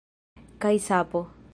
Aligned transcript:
Kaj 0.65 0.73
sapo! 0.87 1.25